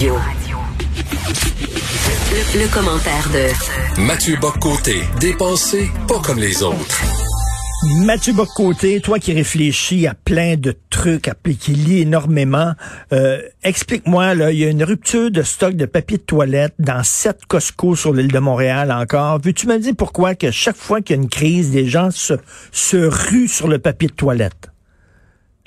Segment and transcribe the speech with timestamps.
[0.00, 0.08] Le,
[2.58, 7.02] le commentaire de Mathieu Boccoté, dépensé pas comme les autres.
[8.06, 12.72] Mathieu Bocoté, toi qui réfléchis à plein de trucs, à, qui lis énormément,
[13.12, 17.02] euh, explique-moi, là, il y a une rupture de stock de papier de toilette dans
[17.02, 19.38] sept Costco sur l'île de Montréal encore.
[19.44, 22.34] Veux-tu me dire pourquoi que chaque fois qu'il y a une crise, des gens se,
[22.72, 24.69] se ruent sur le papier de toilette?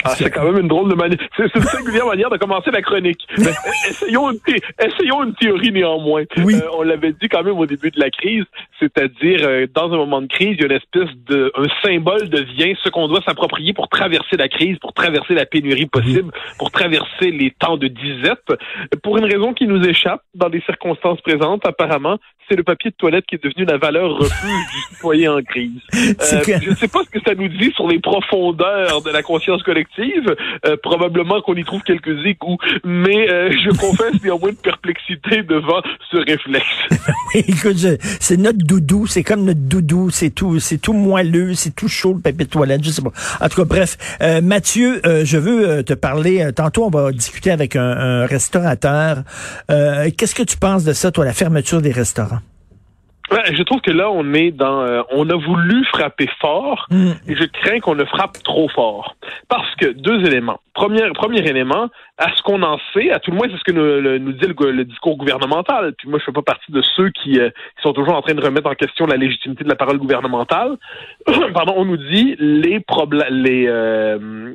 [0.04, 1.18] Ah, c'est quand même une drôle de manière.
[1.38, 3.26] C'est une singulière manière de commencer la chronique.
[3.38, 3.52] Mais
[3.90, 4.40] essayons, une
[4.80, 6.24] essayons une théorie néanmoins.
[6.38, 6.56] Oui.
[6.56, 8.44] Euh, on l'avait dit quand même au début de la crise,
[8.80, 12.30] c'est-à-dire euh, dans un moment de crise, il y a une espèce de un symbole
[12.30, 16.72] devient ce qu'on doit s'approprier pour traverser la crise, pour traverser la pénurie possible, pour
[16.72, 18.44] traverser les temps de disette.
[19.04, 22.18] Pour une raison qui nous échappe dans les circonstances présentes, apparemment,
[22.50, 25.72] c'est le papier de toilette qui est devenu la valeur refuge du citoyen en crise.
[26.24, 26.42] Euh.
[26.62, 29.62] Je ne sais pas ce que ça nous dit sur les profondeurs de la conscience
[29.64, 29.93] collective.
[30.00, 35.82] Euh, probablement qu'on y trouve quelques égouts, mais euh, je confesse néanmoins de perplexité devant
[36.12, 36.66] ce réflexe.
[37.36, 37.78] écoute,
[38.20, 42.14] c'est notre doudou, c'est comme notre doudou, c'est tout, c'est tout moelleux, c'est tout chaud
[42.14, 43.12] le papier de toilette, je sais pas.
[43.42, 46.50] En tout cas, bref, euh, Mathieu, euh, je veux euh, te parler.
[46.56, 49.24] tantôt, on va discuter avec un, un restaurateur.
[49.68, 52.40] Qu'est-ce que tu penses de ça, toi, la fermeture des restaurants?
[53.34, 57.12] Ouais, je trouve que là, on est dans, euh, on a voulu frapper fort Mm.
[57.28, 59.16] et je crains qu'on ne frappe trop fort.
[59.50, 60.60] Parce que deux éléments.
[60.74, 63.72] Premier, premier élément, à ce qu'on en sait, à tout le moins, c'est ce que
[63.72, 65.94] nous, le, nous dit le, le discours gouvernemental.
[65.98, 68.34] Puis moi, je fais pas partie de ceux qui, euh, qui sont toujours en train
[68.34, 70.78] de remettre en question la légitimité de la parole gouvernementale.
[71.54, 74.54] Pardon, on nous dit les problèmes, les euh,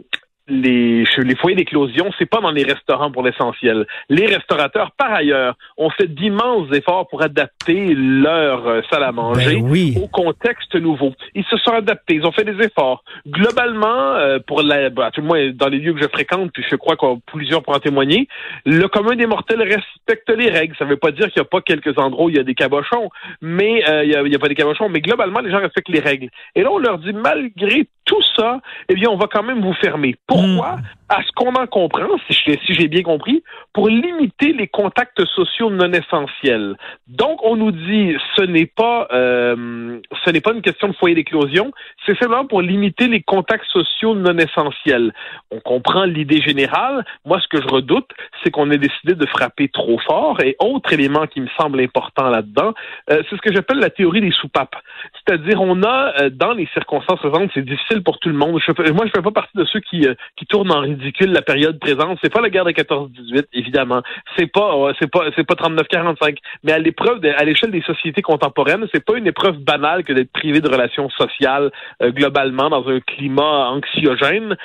[0.48, 3.86] les, les foyers d'éclosion, c'est pas dans les restaurants pour l'essentiel.
[4.08, 9.56] Les restaurateurs, par ailleurs, ont fait d'immenses efforts pour adapter leur euh, salle à manger
[9.56, 9.94] Ben oui.
[10.02, 11.12] au contexte nouveau.
[11.34, 13.04] Ils se sont adaptés, ils ont fait des efforts.
[13.26, 16.50] Globalement, euh, pour la, bah, à tout le moins dans les lieux que je fréquente,
[16.52, 18.28] puis je crois que plusieurs pourront en témoigner,
[18.64, 20.74] le commun des mortels respecte les règles.
[20.78, 22.54] Ça veut pas dire qu'il n'y a pas quelques endroits où il y a des
[22.54, 23.10] cabochons,
[23.42, 25.60] mais euh, il y, a, il y a pas des cabochons, mais globalement, les gens
[25.60, 26.28] respectent les règles.
[26.54, 29.74] Et là, on leur dit, malgré tout ça, eh bien, on va quand même vous
[29.74, 30.16] fermer.
[30.40, 30.76] Pourquoi?
[31.10, 35.24] À ce qu'on en comprend, si j'ai si j'ai bien compris, pour limiter les contacts
[35.24, 36.76] sociaux non essentiels.
[37.06, 41.14] Donc, on nous dit, ce n'est pas, euh, ce n'est pas une question de foyer
[41.14, 41.72] d'éclosion,
[42.04, 45.14] c'est simplement pour limiter les contacts sociaux non essentiels.
[45.50, 47.06] On comprend l'idée générale.
[47.24, 48.10] Moi, ce que je redoute,
[48.42, 50.40] c'est qu'on ait décidé de frapper trop fort.
[50.42, 52.74] Et autre élément qui me semble important là-dedans,
[53.10, 54.76] euh, c'est ce que j'appelle la théorie des soupapes.
[55.14, 58.60] C'est-à-dire, on a, euh, dans les circonstances présentes, c'est difficile pour tout le monde.
[58.60, 61.42] Je, moi, je fais pas partie de ceux qui, euh, qui tournent en ridicule la
[61.42, 62.18] période présente.
[62.22, 64.02] C'est pas la guerre de 14-18, évidemment.
[64.36, 66.36] C'est pas, euh, c'est pas, c'est pas 39-45.
[66.64, 70.12] Mais à l'épreuve, de- à l'échelle des sociétés contemporaines, c'est pas une épreuve banale que
[70.12, 71.70] d'être privé de relations sociales
[72.02, 74.56] euh, globalement dans un climat anxiogène.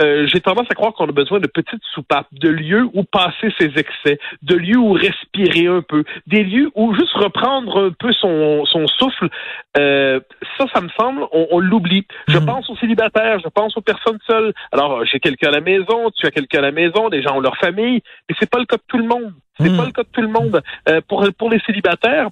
[0.00, 3.52] Euh, J'ai tendance à croire qu'on a besoin de petites soupapes, de lieux où passer
[3.58, 8.12] ses excès, de lieux où respirer un peu, des lieux où juste reprendre un peu
[8.12, 9.28] son, son souffle.
[9.76, 10.20] Euh,
[10.56, 12.06] ça, ça me semble, on, on l'oublie.
[12.28, 12.46] Je Mhm.
[12.46, 14.52] pense aux célibataires, je pense aux personnes seules.
[14.72, 17.40] Alors, j'ai quelqu'un à la maison, tu as quelqu'un à la maison, des gens ont
[17.40, 19.32] leur famille, mais c'est pas le cas de tout le monde.
[19.60, 19.76] C'est Mhm.
[19.76, 20.62] pas le cas de tout le monde.
[20.88, 22.28] Euh, pour, pour les célibataires,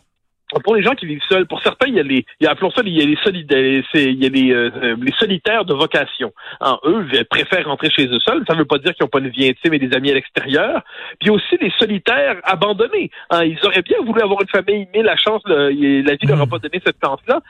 [0.62, 2.53] pour les gens qui vivent seuls, pour certains, il y a les, il y a,
[2.53, 5.75] appelons ça, il y a les solidaires, il y a les, euh, les solitaires de
[5.75, 6.32] vocation.
[6.60, 8.44] Hein, eux préfèrent rentrer chez eux seuls.
[8.47, 10.15] Ça ne veut pas dire qu'ils n'ont pas une vie intime et des amis à
[10.15, 10.82] l'extérieur.
[11.19, 13.10] Puis aussi les solitaires abandonnés.
[13.31, 15.70] Hein, ils auraient bien voulu avoir une famille, mais la chance, le-
[16.03, 17.41] la vie leur a pas donné cette chance-là.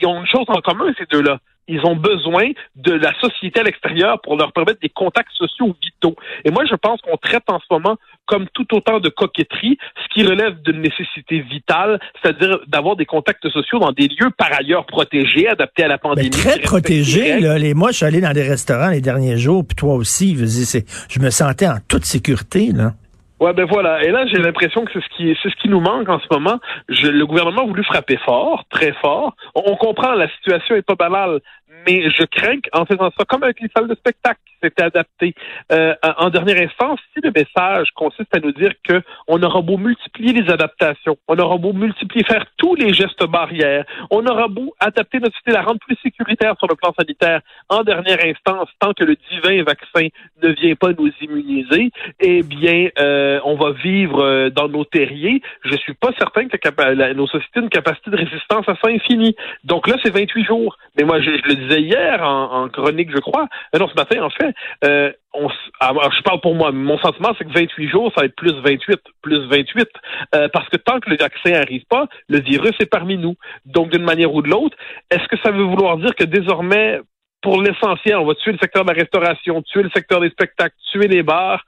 [0.00, 1.38] Ils ont une chose en commun, ces deux-là.
[1.68, 6.16] Ils ont besoin de la société à l'extérieur pour leur permettre des contacts sociaux vitaux.
[6.44, 7.96] Et moi, je pense qu'on traite en ce moment
[8.26, 13.48] comme tout autant de coquetterie, ce qui relève d'une nécessité vitale, c'est-à-dire d'avoir des contacts
[13.48, 16.30] sociaux dans des lieux par ailleurs protégés, adaptés à la pandémie.
[16.30, 17.46] très respectent les protégé, règles.
[17.46, 17.58] là.
[17.58, 20.44] Les, moi, je suis allé dans des restaurants les derniers jours, puis toi aussi, je,
[20.44, 22.92] dire, me sentais en toute sécurité, là.
[23.38, 24.02] Ouais, ben voilà.
[24.02, 26.24] Et là, j'ai l'impression que c'est ce qui, c'est ce qui nous manque en ce
[26.30, 26.58] moment.
[26.88, 29.36] Je, le gouvernement a voulu frapper fort, très fort.
[29.54, 31.40] On, on comprend, la situation est pas banale,
[31.86, 35.34] mais je crains qu'en faisant ça, comme avec les salles de spectacle qui s'étaient adaptées,
[35.72, 39.76] euh, en dernière instance, si le message consiste à nous dire que on aura beau
[39.76, 44.74] multiplier les adaptations, on aura beau multiplier, faire tous les gestes barrières, on aura beau
[44.80, 48.92] adapter notre société, la rendre plus sécuritaire sur le plan sanitaire, en dernière instance, tant
[48.92, 50.08] que le divin vaccin
[50.42, 51.90] ne vient pas nous immuniser,
[52.20, 55.42] eh bien, euh, on va vivre euh, dans nos terriers.
[55.64, 59.36] Je suis pas certain que nos sociétés ont une capacité de résistance à ça infinie.
[59.64, 60.76] Donc là, c'est 28 jours.
[60.96, 63.46] Mais moi, je, le disais hier en, chronique, je crois.
[63.74, 64.54] Euh, non, ce matin, en fait.
[64.84, 65.48] Euh, on,
[65.80, 66.72] alors, je parle pour moi.
[66.72, 69.88] Mon sentiment, c'est que 28 jours, ça va être plus 28, plus 28.
[70.34, 73.36] Euh, parce que tant que le vaccin n'arrive pas, le virus est parmi nous.
[73.64, 74.76] Donc, d'une manière ou de l'autre,
[75.10, 77.00] est-ce que ça veut vouloir dire que désormais,
[77.42, 80.74] pour l'essentiel, on va tuer le secteur de la restauration, tuer le secteur des spectacles,
[80.90, 81.64] tuer les bars,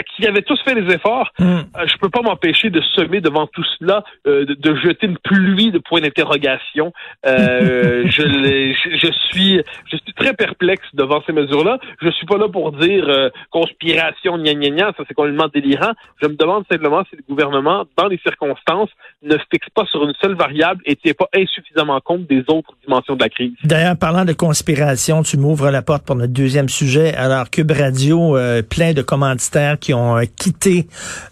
[0.00, 1.64] qui avaient tous fait les efforts, je hmm.
[1.76, 5.70] euh, je peux pas m'empêcher de semer devant tout cela, euh, de, jeter une pluie
[5.70, 6.92] de points d'interrogation.
[7.26, 11.78] Euh, je, je, suis, je suis très perplexe devant ces mesures-là.
[12.00, 15.92] Je suis pas là pour dire conspiration, gna gna gna, ça c'est complètement délirant.
[16.22, 18.90] Je me demande simplement si le gouvernement, dans les circonstances,
[19.22, 23.14] ne fixe pas sur une seule variable et tient pas insuffisamment compte des autres dimensions
[23.14, 23.52] de la crise.
[23.64, 27.14] D'ailleurs, parlant de conspiration, tu m'ouvres la porte pour notre deuxième sujet.
[27.14, 28.36] Alors, Cube Radio,
[28.68, 30.86] plein de commanditaires qui ont euh, quitté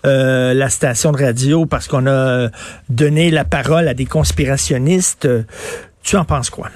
[0.05, 2.49] euh, la station de radio parce qu'on a
[2.91, 5.29] donné la parole à des conspirationnistes.
[6.03, 6.69] Tu en penses quoi?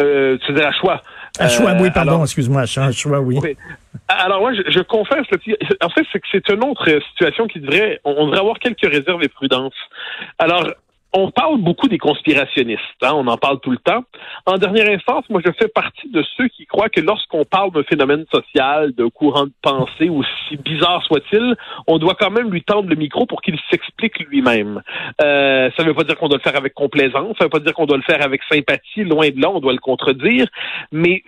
[0.00, 1.02] Euh, tu à choix.
[1.38, 3.38] À choix, oui, pardon, excuse-moi, à choix, oui.
[4.08, 5.26] Alors moi, je, je confesse,
[5.82, 9.22] en fait, c'est que c'est une autre situation qui devrait, on devrait avoir quelques réserves
[9.22, 9.74] et prudence.
[10.38, 10.64] Alors,
[11.18, 14.04] on parle beaucoup des conspirationnistes, hein, on en parle tout le temps.
[14.46, 17.82] En dernière instance, moi je fais partie de ceux qui croient que lorsqu'on parle d'un
[17.82, 21.56] phénomène social, d'un courant de pensée, aussi bizarre soit-il,
[21.86, 24.82] on doit quand même lui tendre le micro pour qu'il s'explique lui-même.
[25.22, 27.50] Euh, ça ne veut pas dire qu'on doit le faire avec complaisance, ça ne veut
[27.50, 30.46] pas dire qu'on doit le faire avec sympathie, loin de là, on doit le contredire,
[30.92, 31.22] mais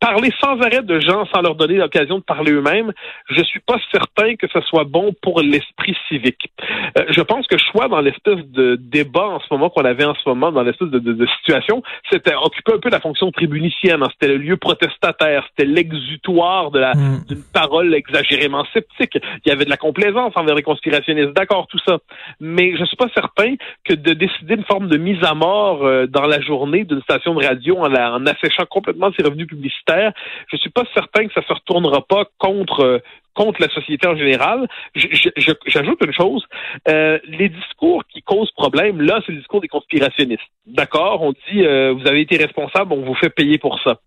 [0.00, 2.92] parler sans arrêt de gens sans leur donner l'occasion de parler eux-mêmes,
[3.30, 6.52] je suis pas certain que ce soit bon pour l'esprit civique.
[6.98, 10.14] Euh, je pense que choix dans l'espèce de débat en ce moment qu'on avait en
[10.14, 14.02] ce moment, dans l'espèce de, de, situation, c'était occuper un peu la fonction tribunicienne.
[14.02, 14.08] Hein.
[14.12, 17.24] C'était le lieu protestataire, c'était l'exutoire de la mm.
[17.28, 19.18] d'une parole exagérément sceptique.
[19.44, 21.98] Il y avait de la complaisance envers les conspirationnistes, d'accord, tout ça.
[22.40, 26.06] Mais je suis pas certain que de décider une forme de mise à mort euh,
[26.06, 29.64] dans la journée d'une station de radio en, la, en affichant complètement ses revenus publics
[29.64, 30.12] publicitaire,
[30.50, 32.98] je suis pas certain que ça se retournera pas contre euh,
[33.34, 34.66] contre la société en général.
[34.94, 36.44] J'ajoute une chose,
[36.88, 40.42] euh, les discours qui causent problème, là, c'est le discours des conspirationnistes.
[40.66, 43.98] D'accord, on dit euh, vous avez été responsable, on vous fait payer pour ça.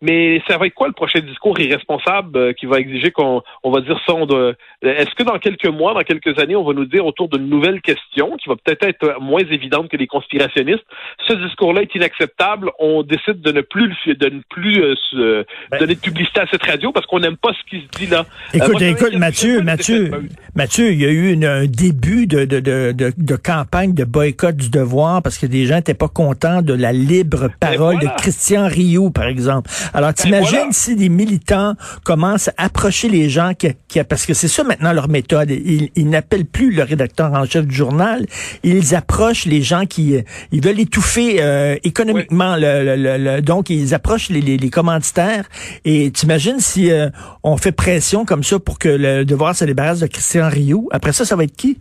[0.00, 3.70] Mais ça va être quoi le prochain discours irresponsable euh, qui va exiger qu'on on
[3.70, 4.14] va dire ça
[4.82, 7.82] Est-ce que dans quelques mois, dans quelques années, on va nous dire autour d'une nouvelle
[7.82, 10.84] question qui va peut-être être moins évidente que les conspirationnistes,
[11.26, 14.82] ce discours-là est inacceptable, on décide de ne plus de ne plus
[15.14, 17.98] euh, ben donner de publicité à cette radio parce qu'on n'aime pas ce qui se
[17.98, 18.24] dit là.
[18.54, 20.10] Écoute, écoute, Mathieu, Mathieu,
[20.54, 24.56] Mathieu, il y a eu une, un début de, de, de, de, campagne de boycott
[24.56, 28.08] du devoir parce que des gens n'étaient pas contents de la libre ben parole de
[28.18, 29.70] Christian Rioux, par exemple.
[29.94, 31.74] Alors, ben t'imagines si des militants
[32.04, 35.50] commencent à approcher les gens qui, qui parce que c'est ça maintenant leur méthode.
[35.50, 38.26] Ils, ils n'appellent plus le rédacteur en chef du journal.
[38.62, 40.16] Ils approchent les gens qui
[40.52, 45.48] ils veulent étouffer euh, économiquement le, le, donc ils approchent les, les, les commanditaires.
[45.84, 47.08] Et t'imagines si euh,
[47.42, 50.88] on fait pression comme ça pour que le devoir se débarrasse de Christian Rioux.
[50.90, 51.78] Après ça, ça va être qui?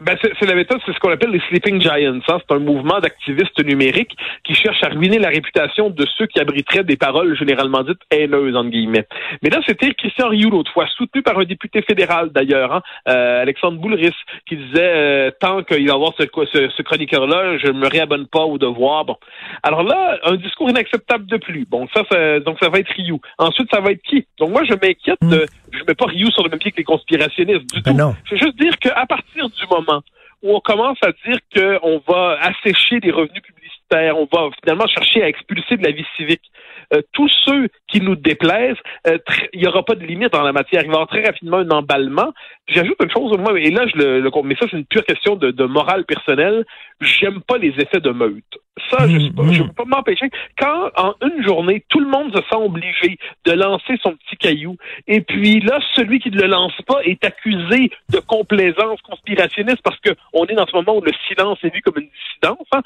[0.00, 2.18] Ben, c'est la méthode, c'est ce qu'on appelle les sleeping giants.
[2.28, 2.38] Hein.
[2.48, 6.82] C'est un mouvement d'activistes numériques qui cherche à ruiner la réputation de ceux qui abriteraient
[6.82, 9.06] des paroles généralement dites haineuses, entre guillemets.
[9.42, 13.42] Mais là, c'était Christian Rioux l'autre fois, soutenu par un député fédéral d'ailleurs, hein, euh,
[13.42, 14.14] Alexandre Boulris,
[14.48, 18.42] qui disait euh, tant qu'il va y avoir ce, ce, chroniqueur-là, je me réabonne pas
[18.42, 19.04] au devoir.
[19.04, 19.16] Bon.
[19.62, 21.66] Alors là, un discours inacceptable de plus.
[21.66, 23.20] Bon, ça, ça donc ça va être Rioux.
[23.38, 24.26] Ensuite, ça va être qui?
[24.38, 26.76] Donc moi, je m'inquiète de hmm je mets pas Ryu sur le même pied que
[26.76, 28.16] les conspirationnistes du ben tout.
[28.24, 29.83] Je veux juste dire qu'à partir du moment
[30.42, 35.22] où on commence à dire qu'on va assécher les revenus publicitaires, on va finalement chercher
[35.22, 36.42] à expulser de la vie civique,
[36.92, 38.76] euh, tous ceux qui nous déplaisent,
[39.06, 39.18] euh,
[39.52, 40.82] il n'y aura pas de limite dans la matière.
[40.82, 42.32] Il va y avoir très rapidement un emballement.
[42.66, 45.36] J'ajoute une chose, moi, et là, je le, le mais ça, c'est une pure question
[45.36, 46.64] de, de morale personnelle.
[47.00, 48.42] J'aime pas les effets de meute.
[48.90, 49.66] Ça, je ne mm-hmm.
[49.68, 50.30] peux pas m'empêcher.
[50.58, 54.76] Quand, en une journée, tout le monde se sent obligé de lancer son petit caillou,
[55.06, 59.98] et puis là, celui qui ne le lance pas est accusé de complaisance conspirationniste parce
[60.00, 62.66] qu'on est dans ce moment où le silence est vu comme une dissidence.
[62.72, 62.80] Hein.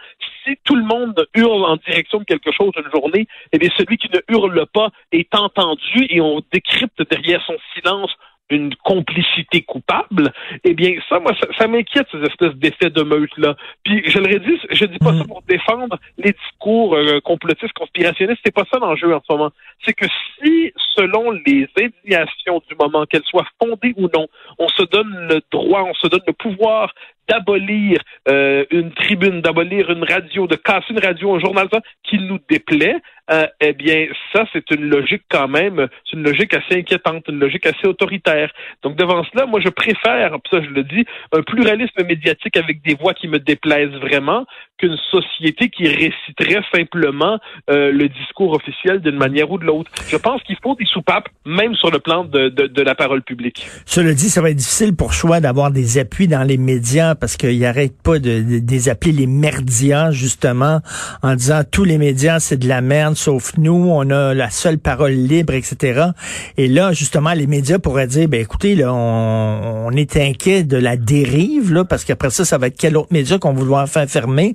[0.44, 3.96] Si tout le monde hurle en direction de quelque chose une journée, eh bien, celui
[3.96, 8.10] qui ne hurle pas est entendu et on décrypte derrière son silence
[8.50, 10.32] une complicité coupable,
[10.64, 13.56] eh bien, ça, moi, ça, m'inquiète, ces espèces d'effets de meute-là.
[13.84, 15.26] Puis, je le redis, je dis pas ça mm.
[15.26, 19.50] pour défendre les discours euh, complotistes, conspirationnistes, c'est pas ça l'enjeu en ce moment.
[19.84, 24.28] C'est que si, selon les indignations du moment, qu'elles soient fondées ou non,
[24.58, 26.92] on se donne le droit, on se donne le pouvoir
[27.28, 31.68] d'abolir euh, une tribune, d'abolir une radio, de casser une radio, un journal,
[32.02, 32.96] qui nous déplaît,
[33.30, 37.38] euh, eh bien, ça, c'est une logique quand même, c'est une logique assez inquiétante, une
[37.38, 38.50] logique assez autoritaire.
[38.82, 42.94] Donc, devant cela, moi, je préfère, ça, je le dis, un pluralisme médiatique avec des
[42.94, 44.46] voix qui me déplaisent vraiment
[44.78, 49.90] qu'une société qui réciterait simplement euh, le discours officiel d'une manière ou de l'autre.
[50.08, 53.22] Je pense qu'il faut des soupapes, même sur le plan de, de, de, la parole
[53.22, 53.66] publique.
[53.86, 57.36] Cela dit, ça va être difficile pour Choix d'avoir des appuis dans les médias parce
[57.36, 60.80] qu'ils n'arrêtent pas de, de, les appeler les merdias, justement,
[61.22, 64.78] en disant tous les médias, c'est de la merde, sauf nous, on a la seule
[64.78, 66.10] parole libre, etc.
[66.56, 70.96] Et là, justement, les médias pourraient dire, ben écoutez, là, on, est inquiet de la
[70.96, 74.54] dérive, là, parce qu'après ça, ça va être quel autre média qu'on vouloir faire fermer.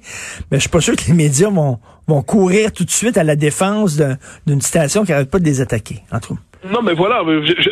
[0.52, 3.24] Mais je suis pas sûr que les médias vont, vont courir tout de suite à
[3.24, 4.02] la défense
[4.48, 6.02] d'une station qui n'arrête pas de les attaquer,
[6.72, 7.24] non, mais voilà,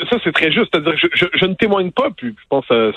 [0.09, 0.69] ça c'est très juste.
[0.73, 2.91] C'est-à-dire, je, ne témoigne pas, puis je pense, euh,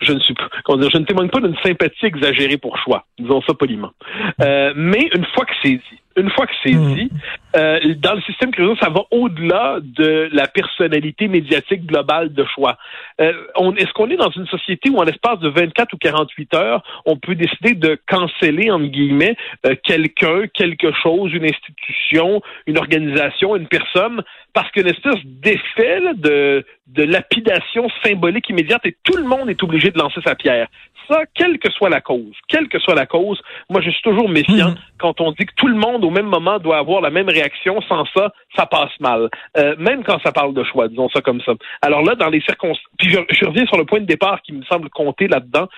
[0.00, 0.34] je ne suis
[0.64, 3.92] comment dire, je ne témoigne pas d'une sympathie exagérée pour choix, disons ça poliment.
[4.40, 6.94] Euh, mais une fois que c'est dit, une fois que c'est hmm.
[6.94, 7.10] dit,
[7.56, 12.76] euh, dans le système criminel, ça va au-delà de la personnalité médiatique globale de choix.
[13.20, 13.32] Euh,
[13.76, 17.16] est-ce qu'on est dans une société où, en l'espace de 24 ou 48 heures, on
[17.16, 19.36] peut décider de canceller, entre guillemets,
[19.66, 24.22] euh, quelqu'un, quelque chose, une institution, une organisation, une personne,
[24.52, 29.90] parce qu'une espèce d'effet de, de lapidation symbolique immédiate et tout le monde est obligé
[29.90, 30.68] de lancer sa pierre?
[31.08, 34.28] Ça, quelle que soit la cause, quelle que soit la cause, moi je suis toujours
[34.28, 34.76] méfiant mhm.
[34.98, 37.80] quand on dit que tout le monde au même moment doit avoir la même réaction.
[37.82, 39.30] Sans ça, ça passe mal.
[39.56, 41.52] Euh, même quand ça parle de choix, disons ça comme ça.
[41.82, 44.64] Alors là, dans les circonstances, puis je, reviens sur le point de départ qui me
[44.64, 45.68] semble compter là-dedans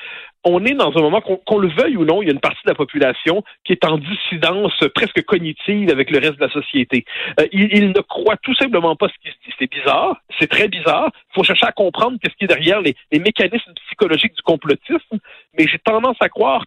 [0.45, 2.62] on est dans un moment, qu'on le veuille ou non, il y a une partie
[2.65, 7.05] de la population qui est en dissidence presque cognitive avec le reste de la société.
[7.41, 9.55] Euh, il, ne croit tout simplement pas ce qui se dit.
[9.59, 11.11] C'est bizarre, c'est très bizarre.
[11.15, 15.19] Il faut chercher à comprendre qu'est-ce qui est derrière les, mécanismes psychologiques du complotisme,
[15.57, 16.65] mais j'ai tendance à croire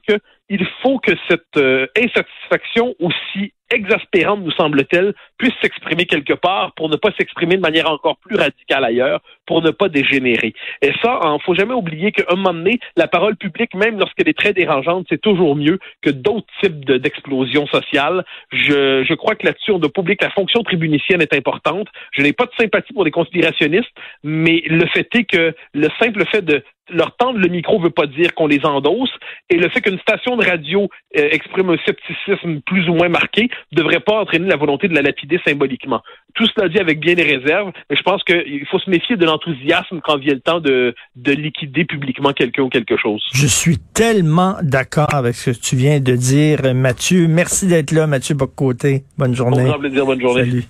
[0.50, 6.90] qu'il faut que cette euh, insatisfaction aussi exaspérante, nous semble-t-il, puisse s'exprimer quelque part pour
[6.90, 10.54] ne pas s'exprimer de manière encore plus radicale ailleurs, pour ne pas dégénérer.
[10.82, 14.30] Et ça, il faut jamais oublier qu'à un moment donné, la parole publique, même lorsqu'elle
[14.30, 18.24] est très dérangeante, c'est toujours mieux que d'autres types d'explosions sociales.
[18.52, 21.88] Je, je crois que là-dessus, on doit publier que la fonction tribunicienne est importante.
[22.12, 23.92] Je n'ai pas de sympathie pour les conspirationnistes,
[24.24, 28.08] mais le fait est que le simple fait de leur tendre le micro veut pas
[28.08, 29.12] dire qu'on les endosse,
[29.50, 33.50] et le fait qu'une station de radio euh, exprime un scepticisme plus ou moins marqué
[33.72, 36.01] devrait pas entraîner la volonté de la lapider symboliquement.
[36.34, 39.25] Tout cela dit avec bien des réserves, mais je pense qu'il faut se méfier de
[39.25, 43.24] l'enthousiasme quand vient le temps de, de liquider publiquement quelqu'un ou quelque chose.
[43.34, 47.27] Je suis tellement d'accord avec ce que tu viens de dire, Mathieu.
[47.27, 49.04] Merci d'être là, Mathieu Boccoté.
[49.18, 49.65] Bonne journée.
[49.65, 50.46] Bon plaisir, bonne journée.
[50.46, 50.63] Salut.